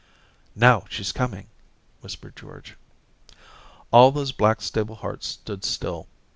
[0.27, 1.45] * Now she's coming/
[1.99, 2.75] whispered George.
[3.91, 6.07] All those Blackstable hearts stood still.